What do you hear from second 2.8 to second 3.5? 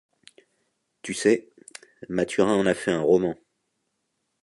un roman.